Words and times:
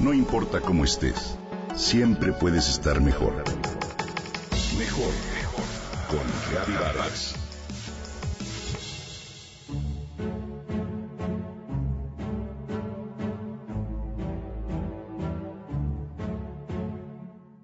No 0.00 0.14
importa 0.14 0.62
cómo 0.62 0.84
estés, 0.84 1.36
siempre 1.76 2.32
puedes 2.32 2.70
estar 2.70 3.02
mejor. 3.02 3.34
Mejor, 4.78 5.12
mejor. 5.34 5.64
Con 6.08 6.74
Vargas. 6.74 7.34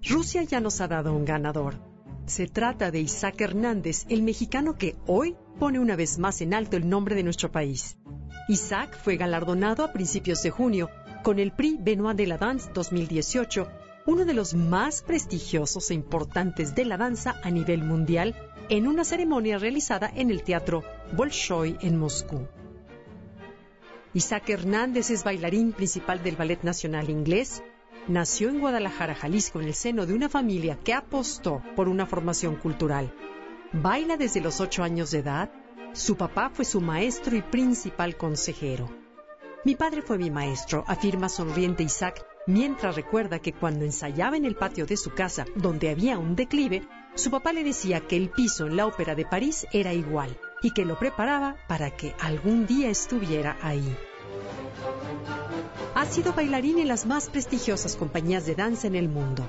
Rusia 0.03 0.43
ya 0.43 0.59
nos 0.59 0.79
ha 0.79 0.87
dado 0.87 1.15
un 1.15 1.25
ganador. 1.25 1.73
Se 2.27 2.45
trata 2.45 2.91
de 2.91 2.99
Isaac 2.99 3.41
Hernández, 3.41 4.05
el 4.09 4.21
mexicano 4.21 4.75
que 4.75 4.95
hoy 5.07 5.35
pone 5.57 5.79
una 5.79 5.95
vez 5.95 6.19
más 6.19 6.41
en 6.41 6.53
alto 6.53 6.77
el 6.77 6.87
nombre 6.87 7.15
de 7.15 7.23
nuestro 7.23 7.51
país. 7.51 7.97
Isaac 8.47 8.95
fue 9.03 9.17
galardonado 9.17 9.83
a 9.83 9.91
principios 9.91 10.43
de 10.43 10.51
junio 10.51 10.91
con 11.27 11.39
el 11.39 11.51
Prix 11.51 11.83
Benoit 11.83 12.15
de 12.15 12.25
la 12.25 12.37
Danse 12.37 12.69
2018, 12.73 13.67
uno 14.05 14.23
de 14.23 14.33
los 14.33 14.53
más 14.53 15.01
prestigiosos 15.01 15.91
e 15.91 15.93
importantes 15.93 16.73
de 16.73 16.85
la 16.85 16.95
danza 16.95 17.35
a 17.43 17.51
nivel 17.51 17.83
mundial, 17.83 18.33
en 18.69 18.87
una 18.87 19.03
ceremonia 19.03 19.57
realizada 19.57 20.09
en 20.15 20.31
el 20.31 20.41
Teatro 20.41 20.85
Bolshoi 21.11 21.75
en 21.81 21.99
Moscú. 21.99 22.47
Isaac 24.13 24.51
Hernández 24.51 25.09
es 25.09 25.25
bailarín 25.25 25.73
principal 25.73 26.23
del 26.23 26.37
Ballet 26.37 26.63
Nacional 26.63 27.09
Inglés. 27.09 27.61
Nació 28.07 28.47
en 28.47 28.61
Guadalajara, 28.61 29.13
Jalisco, 29.13 29.59
en 29.59 29.67
el 29.67 29.73
seno 29.73 30.05
de 30.05 30.13
una 30.13 30.29
familia 30.29 30.79
que 30.81 30.93
apostó 30.93 31.61
por 31.75 31.89
una 31.89 32.05
formación 32.05 32.55
cultural. 32.55 33.13
Baila 33.73 34.15
desde 34.15 34.39
los 34.39 34.61
ocho 34.61 34.81
años 34.81 35.11
de 35.11 35.19
edad. 35.19 35.51
Su 35.91 36.15
papá 36.15 36.51
fue 36.53 36.63
su 36.63 36.79
maestro 36.79 37.35
y 37.35 37.41
principal 37.41 38.15
consejero. 38.15 39.06
Mi 39.63 39.75
padre 39.75 40.01
fue 40.01 40.17
mi 40.17 40.29
maestro, 40.29 40.83
afirma 40.87 41.29
sonriente 41.29 41.83
Isaac, 41.83 42.25
mientras 42.45 42.95
recuerda 42.95 43.39
que 43.39 43.53
cuando 43.53 43.85
ensayaba 43.85 44.37
en 44.37 44.45
el 44.45 44.55
patio 44.55 44.85
de 44.85 44.95
su 44.95 45.11
casa, 45.11 45.45
donde 45.55 45.89
había 45.89 46.19
un 46.19 46.35
declive, 46.35 46.87
su 47.15 47.31
papá 47.31 47.51
le 47.53 47.63
decía 47.63 47.99
que 48.01 48.15
el 48.15 48.29
piso 48.29 48.67
en 48.67 48.77
la 48.77 48.85
ópera 48.85 49.15
de 49.15 49.25
París 49.25 49.65
era 49.73 49.93
igual 49.93 50.37
y 50.61 50.71
que 50.71 50.85
lo 50.85 50.97
preparaba 50.99 51.55
para 51.67 51.91
que 51.91 52.15
algún 52.19 52.67
día 52.67 52.89
estuviera 52.89 53.57
ahí. 53.61 53.97
Ha 55.95 56.05
sido 56.05 56.33
bailarín 56.33 56.77
en 56.79 56.87
las 56.87 57.05
más 57.07 57.29
prestigiosas 57.29 57.95
compañías 57.95 58.45
de 58.45 58.55
danza 58.55 58.87
en 58.87 58.95
el 58.95 59.09
mundo. 59.09 59.43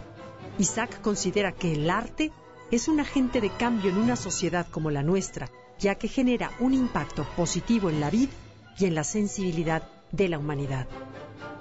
Isaac 0.59 1.01
considera 1.03 1.53
que 1.53 1.75
el 1.75 1.91
arte 1.91 2.33
es 2.71 2.89
un 2.89 3.01
agente 3.01 3.41
de 3.41 3.51
cambio 3.51 3.91
en 3.91 3.99
una 3.99 4.17
sociedad 4.17 4.67
como 4.71 4.91
la 4.91 5.03
nuestra, 5.03 5.51
ya 5.79 5.95
que 5.97 6.09
genera 6.09 6.51
un 6.59 6.73
impacto 6.73 7.27
positivo 7.37 7.91
en 7.91 8.01
la 8.01 8.11
vida 8.11 8.33
y 8.79 8.87
en 8.87 8.95
la 8.95 9.05
sensibilidad 9.05 9.83
de 10.13 10.29
la 10.29 10.39
humanidad. 10.39 10.87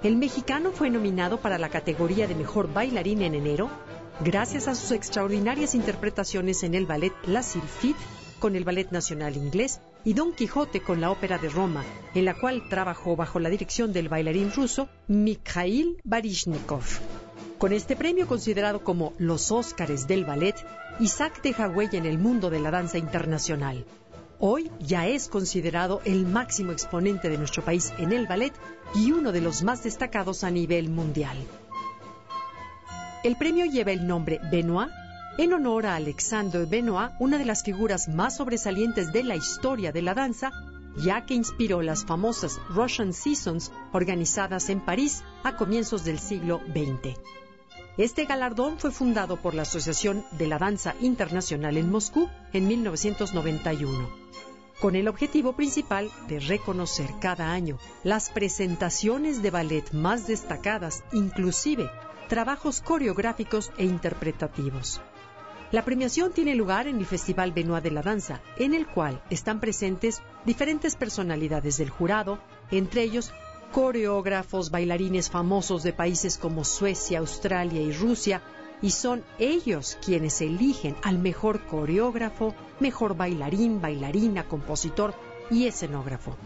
El 0.02 0.16
mexicano 0.16 0.70
fue 0.70 0.90
nominado 0.90 1.40
para 1.40 1.58
la 1.58 1.68
categoría 1.68 2.26
de 2.26 2.34
mejor 2.34 2.72
bailarín 2.72 3.22
en 3.22 3.34
enero, 3.34 3.68
gracias 4.24 4.68
a 4.68 4.74
sus 4.74 4.92
extraordinarias 4.92 5.74
interpretaciones 5.74 6.62
en 6.62 6.74
el 6.74 6.86
ballet 6.86 7.12
La 7.26 7.42
Sylphide 7.42 7.96
con 8.38 8.54
el 8.54 8.64
Ballet 8.64 8.90
Nacional 8.90 9.36
Inglés 9.36 9.80
y 10.04 10.14
Don 10.14 10.32
Quijote 10.32 10.80
con 10.80 11.00
la 11.00 11.10
Ópera 11.10 11.38
de 11.38 11.48
Roma, 11.48 11.84
en 12.14 12.24
la 12.24 12.34
cual 12.34 12.68
trabajó 12.68 13.16
bajo 13.16 13.40
la 13.40 13.48
dirección 13.48 13.92
del 13.92 14.08
bailarín 14.08 14.52
ruso 14.52 14.88
Mikhail 15.08 16.00
Baryshnikov. 16.04 16.84
Con 17.58 17.72
este 17.72 17.96
premio 17.96 18.28
considerado 18.28 18.84
como 18.84 19.12
los 19.18 19.50
Óscares 19.50 20.06
del 20.06 20.24
ballet, 20.24 20.54
Isaac 21.00 21.42
deja 21.42 21.68
huella 21.68 21.98
en 21.98 22.06
el 22.06 22.18
mundo 22.18 22.50
de 22.50 22.60
la 22.60 22.70
danza 22.70 22.98
internacional. 22.98 23.84
Hoy 24.40 24.70
ya 24.78 25.08
es 25.08 25.28
considerado 25.28 26.00
el 26.04 26.24
máximo 26.24 26.70
exponente 26.70 27.28
de 27.28 27.38
nuestro 27.38 27.64
país 27.64 27.92
en 27.98 28.12
el 28.12 28.28
ballet 28.28 28.52
y 28.94 29.10
uno 29.10 29.32
de 29.32 29.40
los 29.40 29.64
más 29.64 29.82
destacados 29.82 30.44
a 30.44 30.50
nivel 30.50 30.90
mundial. 30.90 31.36
El 33.24 33.36
premio 33.36 33.66
lleva 33.66 33.90
el 33.90 34.06
nombre 34.06 34.38
Benoit 34.50 34.90
en 35.38 35.54
honor 35.54 35.86
a 35.86 35.96
Alexandre 35.96 36.66
Benoit, 36.66 37.10
una 37.18 37.36
de 37.38 37.44
las 37.44 37.64
figuras 37.64 38.08
más 38.08 38.36
sobresalientes 38.36 39.12
de 39.12 39.24
la 39.24 39.34
historia 39.34 39.90
de 39.90 40.02
la 40.02 40.14
danza, 40.14 40.52
ya 40.96 41.26
que 41.26 41.34
inspiró 41.34 41.82
las 41.82 42.04
famosas 42.04 42.60
Russian 42.68 43.12
Seasons 43.12 43.72
organizadas 43.92 44.68
en 44.68 44.84
París 44.84 45.24
a 45.42 45.56
comienzos 45.56 46.04
del 46.04 46.20
siglo 46.20 46.60
XX. 46.68 47.18
Este 47.98 48.26
galardón 48.26 48.78
fue 48.78 48.92
fundado 48.92 49.42
por 49.42 49.54
la 49.54 49.62
Asociación 49.62 50.24
de 50.30 50.46
la 50.46 50.58
Danza 50.58 50.94
Internacional 51.00 51.76
en 51.76 51.90
Moscú 51.90 52.28
en 52.52 52.68
1991, 52.68 54.08
con 54.78 54.94
el 54.94 55.08
objetivo 55.08 55.54
principal 55.54 56.08
de 56.28 56.38
reconocer 56.38 57.10
cada 57.20 57.50
año 57.50 57.76
las 58.04 58.30
presentaciones 58.30 59.42
de 59.42 59.50
ballet 59.50 59.92
más 59.92 60.28
destacadas, 60.28 61.02
inclusive 61.12 61.90
trabajos 62.28 62.82
coreográficos 62.82 63.72
e 63.78 63.84
interpretativos. 63.84 65.00
La 65.72 65.84
premiación 65.84 66.32
tiene 66.32 66.54
lugar 66.54 66.86
en 66.86 66.98
el 66.98 67.04
Festival 67.04 67.50
Benoit 67.50 67.82
de 67.82 67.90
la 67.90 68.02
Danza, 68.02 68.40
en 68.58 68.74
el 68.74 68.86
cual 68.86 69.24
están 69.28 69.58
presentes 69.58 70.22
diferentes 70.46 70.94
personalidades 70.94 71.78
del 71.78 71.90
jurado, 71.90 72.38
entre 72.70 73.02
ellos 73.02 73.32
coreógrafos, 73.72 74.70
bailarines 74.70 75.30
famosos 75.30 75.82
de 75.82 75.92
países 75.92 76.38
como 76.38 76.64
Suecia, 76.64 77.18
Australia 77.18 77.80
y 77.80 77.92
Rusia, 77.92 78.42
y 78.80 78.90
son 78.90 79.24
ellos 79.38 79.98
quienes 80.04 80.40
eligen 80.40 80.96
al 81.02 81.18
mejor 81.18 81.66
coreógrafo, 81.66 82.54
mejor 82.80 83.16
bailarín, 83.16 83.80
bailarina, 83.80 84.48
compositor 84.48 85.14
y 85.50 85.66
escenógrafo. 85.66 86.36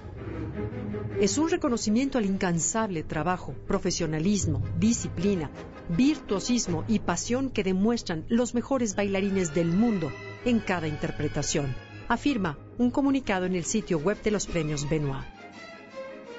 Es 1.21 1.39
un 1.39 1.51
reconocimiento 1.51 2.19
al 2.19 2.27
incansable 2.27 3.03
trabajo, 3.03 3.55
profesionalismo, 3.67 4.63
disciplina, 4.79 5.51
virtuosismo 5.89 6.85
y 6.89 7.01
pasión 7.01 7.51
que 7.51 7.63
demuestran 7.63 8.25
los 8.29 8.55
mejores 8.55 8.97
bailarines 8.97 9.55
del 9.55 9.69
mundo 9.69 10.11
en 10.45 10.61
cada 10.61 10.89
interpretación, 10.89 11.75
afirma 12.09 12.59
un 12.79 12.91
comunicado 12.91 13.47
en 13.47 13.55
el 13.55 13.65
sitio 13.65 13.99
web 13.99 14.21
de 14.23 14.31
los 14.31 14.47
premios 14.47 14.89
Benoit. 14.89 15.42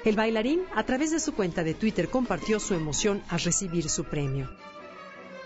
El 0.04 0.16
bailarín, 0.16 0.60
a 0.74 0.84
través 0.84 1.12
de 1.12 1.18
su 1.18 1.34
cuenta 1.34 1.64
de 1.64 1.72
Twitter, 1.72 2.10
compartió 2.10 2.60
su 2.60 2.74
emoción 2.74 3.22
al 3.30 3.40
recibir 3.40 3.88
su 3.88 4.04
premio. 4.04 4.50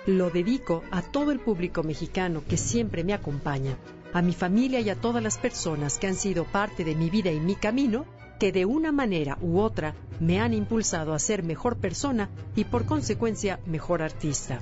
Lo 0.06 0.30
dedico 0.30 0.82
a 0.90 1.00
todo 1.00 1.30
el 1.30 1.38
público 1.38 1.84
mexicano 1.84 2.42
que 2.44 2.56
siempre 2.56 3.04
me 3.04 3.12
acompaña, 3.12 3.78
a 4.12 4.20
mi 4.20 4.32
familia 4.32 4.80
y 4.80 4.90
a 4.90 4.96
todas 5.00 5.22
las 5.22 5.38
personas 5.38 5.98
que 5.98 6.08
han 6.08 6.16
sido 6.16 6.44
parte 6.44 6.82
de 6.82 6.96
mi 6.96 7.08
vida 7.08 7.30
y 7.30 7.38
mi 7.38 7.54
camino, 7.54 8.04
que 8.40 8.50
de 8.50 8.64
una 8.64 8.90
manera 8.90 9.38
u 9.40 9.60
otra 9.60 9.94
me 10.18 10.40
han 10.40 10.54
impulsado 10.54 11.14
a 11.14 11.18
ser 11.20 11.44
mejor 11.44 11.76
persona 11.76 12.28
y 12.56 12.64
por 12.64 12.84
consecuencia 12.84 13.60
mejor 13.66 14.02
artista. 14.02 14.60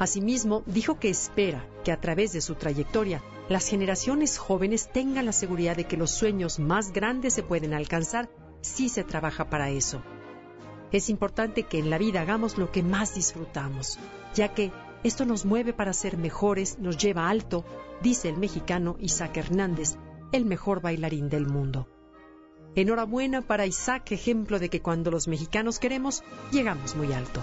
Asimismo, 0.00 0.62
dijo 0.64 0.98
que 0.98 1.10
espera 1.10 1.68
que 1.84 1.92
a 1.92 2.00
través 2.00 2.32
de 2.32 2.40
su 2.40 2.54
trayectoria 2.54 3.22
las 3.50 3.68
generaciones 3.68 4.38
jóvenes 4.38 4.90
tengan 4.90 5.26
la 5.26 5.32
seguridad 5.32 5.76
de 5.76 5.84
que 5.84 5.98
los 5.98 6.10
sueños 6.10 6.58
más 6.58 6.94
grandes 6.94 7.34
se 7.34 7.42
pueden 7.42 7.74
alcanzar 7.74 8.30
si 8.62 8.88
se 8.88 9.04
trabaja 9.04 9.50
para 9.50 9.68
eso. 9.68 10.02
Es 10.90 11.10
importante 11.10 11.64
que 11.64 11.78
en 11.78 11.90
la 11.90 11.98
vida 11.98 12.22
hagamos 12.22 12.56
lo 12.56 12.72
que 12.72 12.82
más 12.82 13.14
disfrutamos, 13.14 13.98
ya 14.34 14.54
que 14.54 14.72
esto 15.04 15.26
nos 15.26 15.44
mueve 15.44 15.74
para 15.74 15.92
ser 15.92 16.16
mejores, 16.16 16.78
nos 16.78 16.96
lleva 16.96 17.28
alto, 17.28 17.66
dice 18.02 18.30
el 18.30 18.38
mexicano 18.38 18.96
Isaac 19.00 19.36
Hernández, 19.36 19.96
el 20.32 20.46
mejor 20.46 20.80
bailarín 20.80 21.28
del 21.28 21.46
mundo. 21.46 21.86
Enhorabuena 22.74 23.42
para 23.42 23.66
Isaac, 23.66 24.12
ejemplo 24.12 24.58
de 24.58 24.70
que 24.70 24.80
cuando 24.80 25.10
los 25.10 25.28
mexicanos 25.28 25.78
queremos, 25.78 26.24
llegamos 26.50 26.96
muy 26.96 27.12
alto. 27.12 27.42